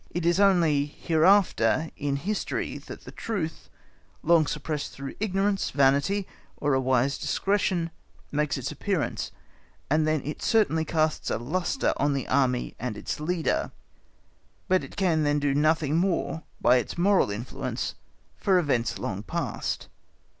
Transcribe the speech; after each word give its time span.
It 0.09 0.25
is 0.25 0.39
only 0.39 0.83
hereafter 0.87 1.91
in 1.95 2.15
history 2.15 2.79
that 2.79 3.03
the 3.05 3.11
truth, 3.11 3.69
long 4.23 4.47
suppressed 4.47 4.93
through 4.93 5.13
ignorance, 5.19 5.69
vanity, 5.69 6.27
or 6.57 6.73
a 6.73 6.81
wise 6.81 7.19
discretion, 7.19 7.91
makes 8.31 8.57
its 8.57 8.71
appearance, 8.71 9.29
and 9.91 10.07
then 10.07 10.23
it 10.25 10.41
certainly 10.41 10.85
casts 10.85 11.29
a 11.29 11.37
lustre 11.37 11.93
on 11.97 12.13
the 12.15 12.27
Army 12.29 12.73
and 12.79 12.97
its 12.97 13.19
Leader, 13.19 13.69
but 14.67 14.83
it 14.83 14.95
can 14.95 15.21
then 15.21 15.37
do 15.37 15.53
nothing 15.53 15.97
more 15.97 16.41
by 16.59 16.77
its 16.77 16.97
moral 16.97 17.29
influence 17.29 17.93
for 18.39 18.57
events 18.57 18.97
long 18.97 19.21
past. 19.21 19.87